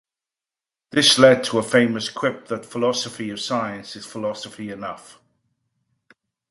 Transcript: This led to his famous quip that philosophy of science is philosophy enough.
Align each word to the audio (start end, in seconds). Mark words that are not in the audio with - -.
This 0.89 1.19
led 1.19 1.43
to 1.43 1.57
his 1.57 1.69
famous 1.71 2.09
quip 2.09 2.47
that 2.47 2.65
philosophy 2.65 3.29
of 3.29 3.39
science 3.39 3.95
is 3.95 4.03
philosophy 4.03 4.71
enough. 4.71 5.19